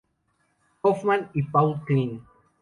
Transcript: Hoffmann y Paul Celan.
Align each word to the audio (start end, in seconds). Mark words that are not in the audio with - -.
Hoffmann 0.83 1.29
y 1.35 1.43
Paul 1.43 1.79
Celan. 1.87 2.25